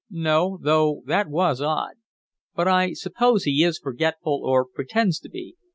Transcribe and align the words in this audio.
"No, 0.09 0.57
though 0.63 1.03
that 1.05 1.29
was 1.29 1.61
odd. 1.61 1.93
But 2.55 2.67
I 2.67 2.93
suppose 2.93 3.43
he 3.43 3.63
is 3.63 3.77
forgetful, 3.77 4.41
or 4.43 4.65
pretends 4.65 5.19
to 5.19 5.29
be. 5.29 5.57